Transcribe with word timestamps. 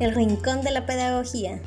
el 0.00 0.14
rincón 0.14 0.62
de 0.62 0.70
la 0.70 0.86
pedagogía. 0.86 1.60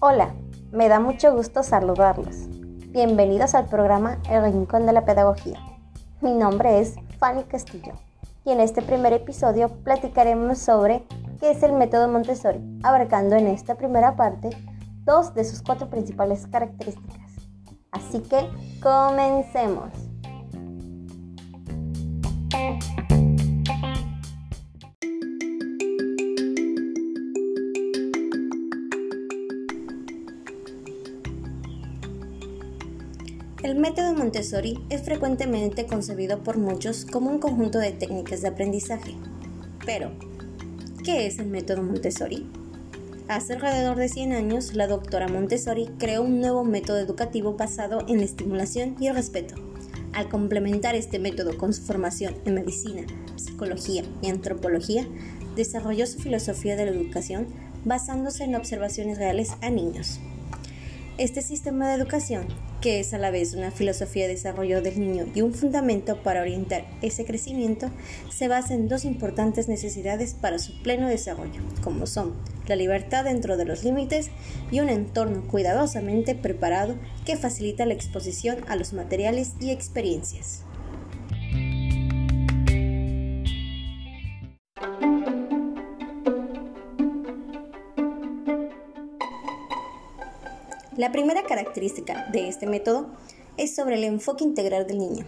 Hola, 0.00 0.34
me 0.72 0.88
da 0.88 1.00
mucho 1.00 1.34
gusto 1.34 1.62
saludarlos. 1.62 2.48
Bienvenidos 2.92 3.54
al 3.54 3.66
programa 3.66 4.18
El 4.30 4.42
Rincón 4.42 4.86
de 4.86 4.94
la 4.94 5.04
Pedagogía. 5.04 5.60
Mi 6.22 6.32
nombre 6.32 6.80
es 6.80 6.94
Fanny 7.18 7.42
Castillo 7.42 7.92
y 8.46 8.52
en 8.52 8.60
este 8.60 8.80
primer 8.80 9.12
episodio 9.12 9.68
platicaremos 9.68 10.58
sobre 10.58 11.04
qué 11.40 11.50
es 11.50 11.62
el 11.62 11.74
método 11.74 12.08
Montessori, 12.08 12.60
abarcando 12.82 13.36
en 13.36 13.48
esta 13.48 13.74
primera 13.74 14.16
parte 14.16 14.50
dos 15.06 15.32
de 15.34 15.44
sus 15.44 15.62
cuatro 15.62 15.88
principales 15.88 16.46
características. 16.48 17.30
Así 17.92 18.20
que 18.20 18.50
comencemos. 18.82 19.92
El 33.62 33.80
método 33.80 34.14
Montessori 34.14 34.84
es 34.90 35.02
frecuentemente 35.02 35.86
concebido 35.86 36.42
por 36.42 36.58
muchos 36.58 37.04
como 37.04 37.30
un 37.30 37.38
conjunto 37.38 37.78
de 37.78 37.92
técnicas 37.92 38.42
de 38.42 38.48
aprendizaje. 38.48 39.14
Pero, 39.84 40.12
¿qué 41.04 41.26
es 41.26 41.38
el 41.38 41.46
método 41.46 41.82
Montessori? 41.82 42.48
Hace 43.28 43.54
alrededor 43.54 43.96
de 43.96 44.08
100 44.08 44.32
años, 44.32 44.74
la 44.74 44.86
doctora 44.86 45.26
Montessori 45.26 45.88
creó 45.98 46.22
un 46.22 46.40
nuevo 46.40 46.62
método 46.62 46.98
educativo 46.98 47.54
basado 47.54 48.04
en 48.06 48.18
la 48.18 48.24
estimulación 48.24 48.94
y 49.00 49.08
el 49.08 49.16
respeto. 49.16 49.56
Al 50.12 50.28
complementar 50.28 50.94
este 50.94 51.18
método 51.18 51.58
con 51.58 51.72
su 51.72 51.82
formación 51.82 52.36
en 52.44 52.54
medicina, 52.54 53.02
psicología 53.34 54.04
y 54.22 54.30
antropología, 54.30 55.08
desarrolló 55.56 56.06
su 56.06 56.20
filosofía 56.20 56.76
de 56.76 56.86
la 56.86 56.92
educación 56.92 57.48
basándose 57.84 58.44
en 58.44 58.54
observaciones 58.54 59.18
reales 59.18 59.54
a 59.60 59.70
niños. 59.70 60.20
Este 61.18 61.40
sistema 61.40 61.88
de 61.88 61.94
educación, 61.94 62.46
que 62.82 63.00
es 63.00 63.14
a 63.14 63.18
la 63.18 63.30
vez 63.30 63.54
una 63.54 63.70
filosofía 63.70 64.24
de 64.24 64.34
desarrollo 64.34 64.82
del 64.82 65.00
niño 65.00 65.24
y 65.34 65.40
un 65.40 65.54
fundamento 65.54 66.22
para 66.22 66.42
orientar 66.42 66.84
ese 67.00 67.24
crecimiento, 67.24 67.88
se 68.28 68.48
basa 68.48 68.74
en 68.74 68.86
dos 68.86 69.06
importantes 69.06 69.66
necesidades 69.66 70.34
para 70.34 70.58
su 70.58 70.82
pleno 70.82 71.08
desarrollo, 71.08 71.62
como 71.82 72.06
son 72.06 72.34
la 72.66 72.76
libertad 72.76 73.24
dentro 73.24 73.56
de 73.56 73.64
los 73.64 73.82
límites 73.82 74.28
y 74.70 74.80
un 74.80 74.90
entorno 74.90 75.48
cuidadosamente 75.48 76.34
preparado 76.34 76.96
que 77.24 77.38
facilita 77.38 77.86
la 77.86 77.94
exposición 77.94 78.58
a 78.68 78.76
los 78.76 78.92
materiales 78.92 79.54
y 79.58 79.70
experiencias. 79.70 80.65
La 90.96 91.12
primera 91.12 91.42
característica 91.42 92.26
de 92.32 92.48
este 92.48 92.66
método 92.66 93.06
es 93.58 93.74
sobre 93.74 93.96
el 93.96 94.04
enfoque 94.04 94.44
integral 94.44 94.86
del 94.86 94.98
niño. 94.98 95.26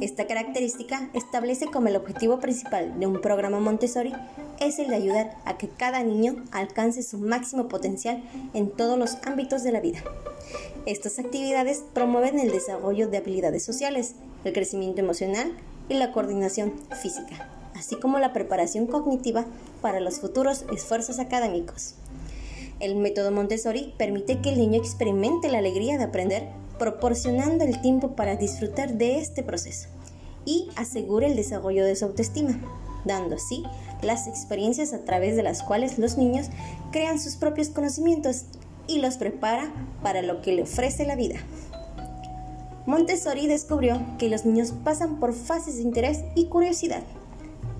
Esta 0.00 0.26
característica 0.26 1.10
establece 1.14 1.66
como 1.66 1.86
el 1.86 1.94
objetivo 1.94 2.40
principal 2.40 2.98
de 2.98 3.06
un 3.06 3.20
programa 3.20 3.60
Montessori 3.60 4.12
es 4.58 4.80
el 4.80 4.88
de 4.88 4.96
ayudar 4.96 5.36
a 5.44 5.58
que 5.58 5.68
cada 5.68 6.02
niño 6.02 6.44
alcance 6.50 7.04
su 7.04 7.18
máximo 7.18 7.68
potencial 7.68 8.20
en 8.52 8.68
todos 8.68 8.98
los 8.98 9.18
ámbitos 9.24 9.62
de 9.62 9.70
la 9.70 9.80
vida. 9.80 10.02
Estas 10.86 11.20
actividades 11.20 11.84
promueven 11.94 12.40
el 12.40 12.50
desarrollo 12.50 13.06
de 13.06 13.18
habilidades 13.18 13.64
sociales, 13.64 14.16
el 14.42 14.52
crecimiento 14.52 15.02
emocional 15.02 15.56
y 15.88 15.94
la 15.94 16.10
coordinación 16.10 16.74
física, 17.00 17.48
así 17.76 17.94
como 17.94 18.18
la 18.18 18.32
preparación 18.32 18.88
cognitiva 18.88 19.46
para 19.82 20.00
los 20.00 20.18
futuros 20.18 20.64
esfuerzos 20.72 21.20
académicos. 21.20 21.94
El 22.78 22.96
método 22.96 23.32
Montessori 23.32 23.94
permite 23.96 24.40
que 24.42 24.50
el 24.50 24.58
niño 24.58 24.78
experimente 24.78 25.48
la 25.50 25.58
alegría 25.58 25.96
de 25.96 26.04
aprender, 26.04 26.48
proporcionando 26.78 27.64
el 27.64 27.80
tiempo 27.80 28.14
para 28.16 28.36
disfrutar 28.36 28.94
de 28.94 29.18
este 29.18 29.42
proceso 29.42 29.88
y 30.44 30.68
asegura 30.76 31.26
el 31.26 31.36
desarrollo 31.36 31.84
de 31.86 31.96
su 31.96 32.04
autoestima, 32.04 32.60
dando 33.06 33.36
así 33.36 33.64
las 34.02 34.26
experiencias 34.26 34.92
a 34.92 35.04
través 35.04 35.36
de 35.36 35.42
las 35.42 35.62
cuales 35.62 35.98
los 35.98 36.18
niños 36.18 36.48
crean 36.92 37.18
sus 37.18 37.36
propios 37.36 37.70
conocimientos 37.70 38.44
y 38.86 38.98
los 38.98 39.16
prepara 39.16 39.72
para 40.02 40.20
lo 40.20 40.42
que 40.42 40.52
le 40.52 40.62
ofrece 40.62 41.06
la 41.06 41.16
vida. 41.16 41.36
Montessori 42.84 43.46
descubrió 43.46 44.00
que 44.18 44.28
los 44.28 44.44
niños 44.44 44.72
pasan 44.84 45.18
por 45.18 45.32
fases 45.32 45.76
de 45.76 45.82
interés 45.82 46.24
y 46.34 46.46
curiosidad, 46.46 47.02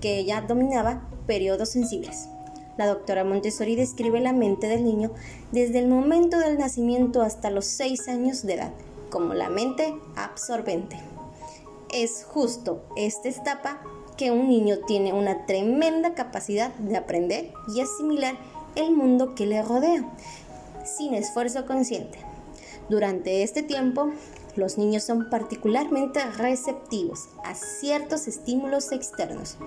que 0.01 0.17
ella 0.17 0.41
dominaba 0.41 1.07
periodos 1.27 1.69
sensibles. 1.69 2.27
La 2.77 2.87
doctora 2.87 3.23
Montessori 3.23 3.75
describe 3.75 4.19
la 4.19 4.33
mente 4.33 4.67
del 4.67 4.83
niño 4.83 5.11
desde 5.51 5.79
el 5.79 5.87
momento 5.87 6.37
del 6.39 6.57
nacimiento 6.57 7.21
hasta 7.21 7.49
los 7.49 7.65
6 7.65 8.07
años 8.07 8.43
de 8.45 8.53
edad 8.53 8.73
como 9.09 9.33
la 9.33 9.49
mente 9.49 9.95
absorbente. 10.15 10.97
Es 11.91 12.23
justo 12.23 12.83
esta 12.95 13.29
etapa 13.29 13.81
que 14.17 14.31
un 14.31 14.49
niño 14.49 14.77
tiene 14.85 15.13
una 15.13 15.45
tremenda 15.45 16.13
capacidad 16.13 16.73
de 16.75 16.97
aprender 16.97 17.51
y 17.73 17.81
asimilar 17.81 18.35
el 18.75 18.91
mundo 18.91 19.35
que 19.35 19.45
le 19.45 19.61
rodea, 19.63 20.03
sin 20.85 21.13
esfuerzo 21.13 21.65
consciente. 21.65 22.19
Durante 22.89 23.43
este 23.43 23.63
tiempo, 23.63 24.11
los 24.55 24.77
niños 24.77 25.03
son 25.03 25.29
particularmente 25.29 26.19
receptivos 26.31 27.29
a 27.43 27.53
ciertos 27.53 28.27
estímulos 28.27 28.91
externos, 28.91 29.57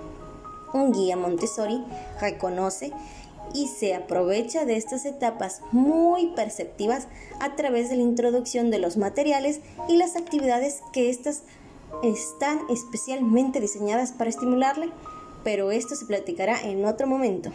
un 0.73 0.91
guía 0.91 1.17
Montessori 1.17 1.83
reconoce 2.19 2.91
y 3.53 3.67
se 3.67 3.93
aprovecha 3.93 4.65
de 4.65 4.77
estas 4.77 5.05
etapas 5.05 5.61
muy 5.71 6.27
perceptivas 6.27 7.07
a 7.39 7.55
través 7.55 7.89
de 7.89 7.97
la 7.97 8.03
introducción 8.03 8.71
de 8.71 8.79
los 8.79 8.97
materiales 8.97 9.61
y 9.89 9.97
las 9.97 10.15
actividades 10.15 10.81
que 10.93 11.09
estas 11.09 11.43
están 12.03 12.59
especialmente 12.69 13.59
diseñadas 13.59 14.11
para 14.11 14.29
estimularle, 14.29 14.89
pero 15.43 15.71
esto 15.71 15.95
se 15.95 16.05
platicará 16.05 16.61
en 16.61 16.85
otro 16.85 17.07
momento. 17.07 17.51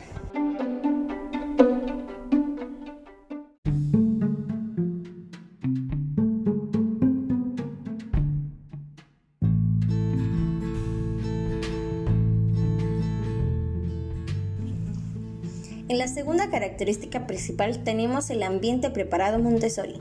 En 15.88 15.98
la 15.98 16.08
segunda 16.08 16.50
característica 16.50 17.28
principal 17.28 17.84
tenemos 17.84 18.30
el 18.30 18.42
ambiente 18.42 18.90
preparado 18.90 19.38
Montessori. 19.38 20.00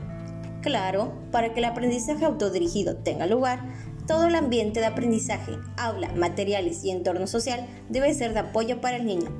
Claro, 0.60 1.12
para 1.30 1.54
que 1.54 1.60
el 1.60 1.64
aprendizaje 1.64 2.24
autodirigido 2.24 2.96
tenga 2.96 3.26
lugar, 3.26 3.60
todo 4.08 4.26
el 4.26 4.34
ambiente 4.34 4.80
de 4.80 4.86
aprendizaje, 4.86 5.52
aula, 5.76 6.12
materiales 6.16 6.82
y 6.82 6.90
entorno 6.90 7.28
social 7.28 7.68
debe 7.88 8.12
ser 8.14 8.32
de 8.32 8.40
apoyo 8.40 8.80
para 8.80 8.96
el 8.96 9.06
niño. 9.06 9.30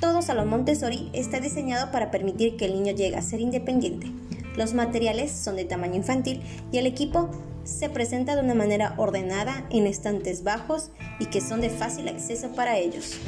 Todo 0.00 0.22
salón 0.22 0.48
Montessori 0.48 1.10
está 1.12 1.38
diseñado 1.38 1.92
para 1.92 2.10
permitir 2.10 2.56
que 2.56 2.64
el 2.64 2.72
niño 2.72 2.94
llegue 2.94 3.16
a 3.16 3.22
ser 3.22 3.40
independiente. 3.40 4.10
Los 4.56 4.72
materiales 4.72 5.30
son 5.32 5.56
de 5.56 5.66
tamaño 5.66 5.96
infantil 5.96 6.42
y 6.72 6.78
el 6.78 6.86
equipo 6.86 7.28
se 7.64 7.90
presenta 7.90 8.36
de 8.36 8.42
una 8.42 8.54
manera 8.54 8.94
ordenada 8.96 9.66
en 9.68 9.86
estantes 9.86 10.44
bajos 10.44 10.92
y 11.20 11.26
que 11.26 11.42
son 11.42 11.60
de 11.60 11.68
fácil 11.68 12.08
acceso 12.08 12.52
para 12.52 12.78
ellos. 12.78 13.18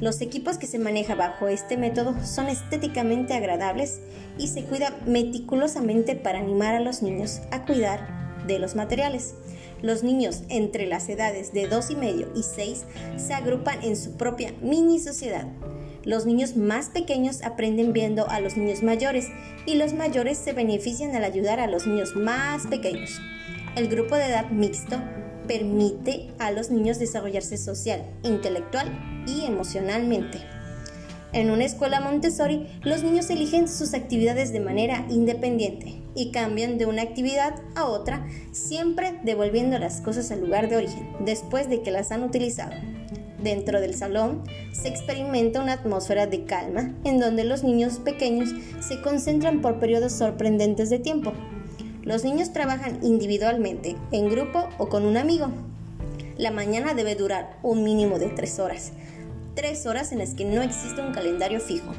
Los 0.00 0.20
equipos 0.20 0.58
que 0.58 0.66
se 0.66 0.78
maneja 0.78 1.14
bajo 1.14 1.48
este 1.48 1.78
método 1.78 2.14
son 2.22 2.48
estéticamente 2.48 3.32
agradables 3.32 4.00
y 4.38 4.48
se 4.48 4.62
cuida 4.64 4.94
meticulosamente 5.06 6.16
para 6.16 6.38
animar 6.38 6.74
a 6.74 6.80
los 6.80 7.02
niños 7.02 7.40
a 7.50 7.64
cuidar 7.64 8.44
de 8.46 8.58
los 8.58 8.74
materiales. 8.74 9.34
Los 9.80 10.02
niños 10.02 10.42
entre 10.50 10.86
las 10.86 11.08
edades 11.08 11.52
de 11.52 11.66
2 11.66 11.90
y 11.90 11.96
medio 11.96 12.28
y 12.34 12.42
6 12.42 12.84
se 13.16 13.34
agrupan 13.34 13.82
en 13.82 13.96
su 13.96 14.12
propia 14.16 14.52
mini 14.60 14.98
sociedad. 14.98 15.46
Los 16.04 16.26
niños 16.26 16.56
más 16.56 16.90
pequeños 16.90 17.42
aprenden 17.42 17.92
viendo 17.92 18.28
a 18.28 18.40
los 18.40 18.56
niños 18.56 18.82
mayores 18.82 19.28
y 19.64 19.74
los 19.74 19.94
mayores 19.94 20.36
se 20.36 20.52
benefician 20.52 21.16
al 21.16 21.24
ayudar 21.24 21.58
a 21.58 21.66
los 21.66 21.86
niños 21.86 22.14
más 22.16 22.66
pequeños. 22.66 23.18
El 23.76 23.88
grupo 23.88 24.14
de 24.14 24.26
edad 24.26 24.50
mixto 24.50 25.00
permite 25.46 26.28
a 26.38 26.50
los 26.50 26.70
niños 26.70 26.98
desarrollarse 26.98 27.56
social, 27.56 28.02
intelectual 28.22 28.90
y 29.26 29.44
emocionalmente. 29.44 30.38
En 31.32 31.50
una 31.50 31.64
escuela 31.64 32.00
Montessori, 32.00 32.66
los 32.82 33.02
niños 33.02 33.28
eligen 33.30 33.68
sus 33.68 33.94
actividades 33.94 34.52
de 34.52 34.60
manera 34.60 35.04
independiente 35.10 36.00
y 36.14 36.30
cambian 36.30 36.78
de 36.78 36.86
una 36.86 37.02
actividad 37.02 37.56
a 37.74 37.84
otra, 37.84 38.26
siempre 38.52 39.20
devolviendo 39.22 39.78
las 39.78 40.00
cosas 40.00 40.30
al 40.30 40.40
lugar 40.40 40.70
de 40.70 40.76
origen, 40.76 41.08
después 41.20 41.68
de 41.68 41.82
que 41.82 41.90
las 41.90 42.10
han 42.10 42.22
utilizado. 42.22 42.72
Dentro 43.42 43.80
del 43.80 43.94
salón 43.94 44.44
se 44.72 44.88
experimenta 44.88 45.60
una 45.60 45.74
atmósfera 45.74 46.26
de 46.26 46.44
calma 46.44 46.94
en 47.04 47.20
donde 47.20 47.44
los 47.44 47.64
niños 47.64 47.98
pequeños 47.98 48.50
se 48.80 49.00
concentran 49.02 49.60
por 49.60 49.78
periodos 49.78 50.12
sorprendentes 50.12 50.88
de 50.88 50.98
tiempo. 50.98 51.32
Los 52.06 52.22
niños 52.22 52.52
trabajan 52.52 53.00
individualmente, 53.02 53.96
en 54.12 54.30
grupo 54.30 54.68
o 54.78 54.88
con 54.88 55.04
un 55.04 55.16
amigo. 55.16 55.48
La 56.38 56.52
mañana 56.52 56.94
debe 56.94 57.16
durar 57.16 57.58
un 57.64 57.82
mínimo 57.82 58.20
de 58.20 58.28
tres 58.28 58.60
horas, 58.60 58.92
tres 59.56 59.86
horas 59.86 60.12
en 60.12 60.18
las 60.18 60.34
que 60.34 60.44
no 60.44 60.62
existe 60.62 61.00
un 61.00 61.12
calendario 61.12 61.58
fijo. 61.58 61.92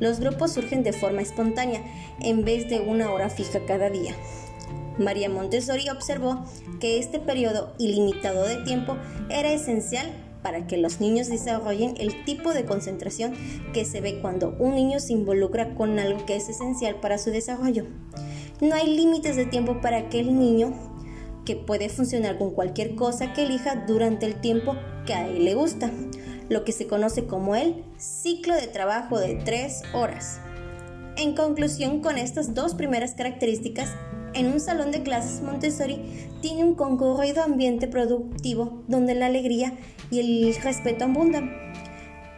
Los 0.00 0.20
grupos 0.20 0.52
surgen 0.52 0.82
de 0.82 0.94
forma 0.94 1.20
espontánea 1.20 1.82
en 2.22 2.46
vez 2.46 2.70
de 2.70 2.80
una 2.80 3.12
hora 3.12 3.28
fija 3.28 3.60
cada 3.66 3.90
día. 3.90 4.16
María 4.96 5.28
Montessori 5.28 5.90
observó 5.90 6.46
que 6.80 6.98
este 6.98 7.18
periodo 7.18 7.74
ilimitado 7.78 8.48
de 8.48 8.56
tiempo 8.56 8.96
era 9.28 9.52
esencial 9.52 10.10
para 10.42 10.66
que 10.66 10.78
los 10.78 10.98
niños 10.98 11.28
desarrollen 11.28 11.94
el 11.98 12.24
tipo 12.24 12.54
de 12.54 12.64
concentración 12.64 13.34
que 13.74 13.84
se 13.84 14.00
ve 14.00 14.18
cuando 14.22 14.56
un 14.58 14.74
niño 14.76 14.98
se 14.98 15.12
involucra 15.12 15.74
con 15.74 15.98
algo 15.98 16.24
que 16.24 16.36
es 16.36 16.48
esencial 16.48 16.96
para 17.02 17.18
su 17.18 17.28
desarrollo. 17.28 17.84
No 18.62 18.76
hay 18.76 18.94
límites 18.94 19.34
de 19.34 19.44
tiempo 19.44 19.80
para 19.80 19.96
aquel 19.96 20.38
niño 20.38 20.72
que 21.44 21.56
puede 21.56 21.88
funcionar 21.88 22.38
con 22.38 22.52
cualquier 22.52 22.94
cosa 22.94 23.32
que 23.32 23.42
elija 23.42 23.74
durante 23.88 24.24
el 24.24 24.40
tiempo 24.40 24.76
que 25.04 25.14
a 25.14 25.26
él 25.26 25.44
le 25.44 25.54
gusta, 25.54 25.90
lo 26.48 26.64
que 26.64 26.70
se 26.70 26.86
conoce 26.86 27.24
como 27.26 27.56
el 27.56 27.82
ciclo 27.98 28.54
de 28.54 28.68
trabajo 28.68 29.18
de 29.18 29.34
tres 29.34 29.82
horas. 29.92 30.38
En 31.16 31.34
conclusión, 31.34 32.02
con 32.02 32.18
estas 32.18 32.54
dos 32.54 32.76
primeras 32.76 33.16
características, 33.16 33.96
en 34.32 34.46
un 34.46 34.60
salón 34.60 34.92
de 34.92 35.02
clases 35.02 35.42
Montessori 35.42 36.30
tiene 36.40 36.62
un 36.62 36.76
concurrido 36.76 37.42
ambiente 37.42 37.88
productivo 37.88 38.84
donde 38.86 39.16
la 39.16 39.26
alegría 39.26 39.72
y 40.12 40.20
el 40.20 40.54
respeto 40.62 41.06
abundan. 41.06 41.50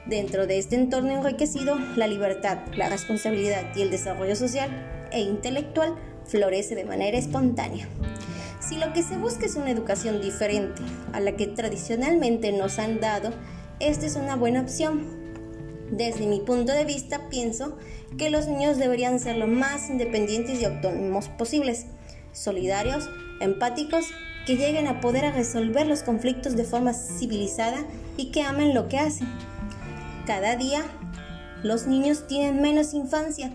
Dentro 0.07 0.47
de 0.47 0.57
este 0.57 0.77
entorno 0.77 1.11
enriquecido, 1.11 1.77
la 1.97 2.07
libertad, 2.07 2.61
la 2.79 2.89
responsabilidad 2.89 3.77
y 3.77 3.83
el 3.83 3.91
desarrollo 3.91 4.37
social 4.37 4.71
e 5.13 5.21
intelectual 5.21 5.95
florece 6.27 6.75
de 6.75 6.85
manera 6.85 7.19
espontánea. 7.19 7.89
Si 8.61 8.77
lo 8.77 8.93
que 8.93 9.03
se 9.03 9.17
busca 9.17 9.47
es 9.47 9.57
una 9.57 9.71
educación 9.71 10.23
diferente 10.23 10.83
a 11.13 11.21
la 11.21 11.33
que 11.37 11.47
tradicionalmente 11.47 12.51
nos 12.53 12.79
han 12.79 13.01
dado, 13.01 13.31
esta 13.81 14.07
es 14.07 14.17
una 14.17 14.37
buena 14.37 14.63
opción. 14.63 15.25
Desde 15.91 16.27
mi 16.27 16.41
punto 16.41 16.73
de 16.73 16.85
vista, 16.85 17.29
pienso 17.29 17.77
que 18.17 18.31
los 18.31 18.49
niños 18.49 18.79
deberían 18.79 19.21
ser 19.21 19.37
lo 19.37 19.47
más 19.47 19.91
independientes 19.91 20.61
y 20.61 20.65
autónomos 20.65 21.29
posibles, 21.29 21.87
solidarios, 22.33 23.09
empáticos, 23.41 24.07
que 24.47 24.57
lleguen 24.57 24.87
a 24.89 25.01
poder 25.01 25.33
resolver 25.35 25.87
los 25.87 26.03
conflictos 26.03 26.57
de 26.57 26.65
forma 26.65 26.93
civilizada 26.93 27.79
y 28.17 28.31
que 28.31 28.43
amen 28.43 28.75
lo 28.75 28.89
que 28.89 28.99
hacen. 28.99 29.29
Cada 30.27 30.57
día, 30.57 30.83
los 31.63 31.87
niños 31.87 32.27
tienen 32.27 32.61
menos 32.61 32.95
infancia 32.95 33.53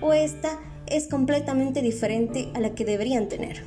o 0.00 0.12
esta 0.12 0.58
es 0.92 1.08
completamente 1.08 1.82
diferente 1.82 2.50
a 2.54 2.60
la 2.60 2.74
que 2.74 2.84
deberían 2.84 3.28
tener. 3.28 3.64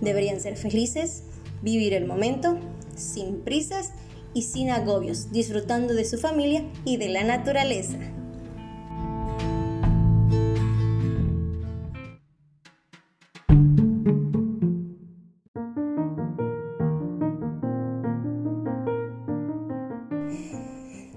Deberían 0.00 0.40
ser 0.40 0.56
felices, 0.56 1.22
vivir 1.62 1.94
el 1.94 2.06
momento, 2.06 2.58
sin 2.96 3.40
prisas 3.40 3.92
y 4.34 4.42
sin 4.42 4.70
agobios, 4.70 5.30
disfrutando 5.30 5.94
de 5.94 6.04
su 6.04 6.18
familia 6.18 6.64
y 6.84 6.96
de 6.96 7.08
la 7.08 7.22
naturaleza. 7.22 7.96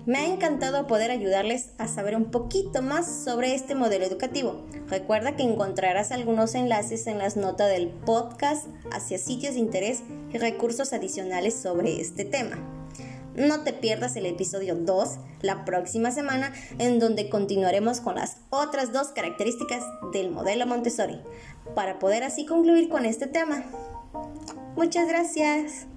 Me 0.05 0.19
ha 0.19 0.27
encantado 0.27 0.85
poder 0.85 1.09
ayudarles 1.09 1.69
a 1.79 1.87
saber 1.87 2.15
un 2.15 2.25
poquito 2.25 2.83
más 2.83 3.07
sobre 3.07 3.55
este 3.55 3.73
modelo 3.73 4.05
educativo. 4.05 4.63
Recuerda 4.87 5.35
que 5.35 5.41
encontrarás 5.41 6.11
algunos 6.11 6.53
enlaces 6.53 7.07
en 7.07 7.17
las 7.17 7.37
notas 7.37 7.69
del 7.69 7.87
podcast 7.89 8.67
hacia 8.91 9.17
sitios 9.17 9.55
de 9.55 9.61
interés 9.61 10.03
y 10.31 10.37
recursos 10.37 10.93
adicionales 10.93 11.55
sobre 11.55 11.99
este 11.99 12.23
tema. 12.23 12.57
No 13.35 13.63
te 13.63 13.73
pierdas 13.73 14.15
el 14.15 14.27
episodio 14.27 14.75
2 14.75 15.17
la 15.41 15.65
próxima 15.65 16.11
semana 16.11 16.53
en 16.77 16.99
donde 16.99 17.29
continuaremos 17.29 17.99
con 17.99 18.15
las 18.15 18.37
otras 18.51 18.93
dos 18.93 19.07
características 19.07 19.83
del 20.13 20.29
modelo 20.29 20.67
Montessori 20.67 21.19
para 21.73 21.97
poder 21.97 22.23
así 22.23 22.45
concluir 22.45 22.89
con 22.89 23.05
este 23.05 23.25
tema. 23.25 23.65
Muchas 24.75 25.07
gracias. 25.07 25.87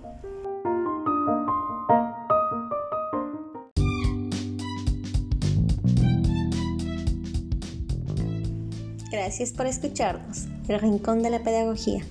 Gracias 9.10 9.52
por 9.52 9.66
escucharnos. 9.66 10.46
El 10.69 10.81
Rincón 10.81 11.22
de 11.22 11.31
la 11.31 11.43
Pedagogía. 11.43 12.05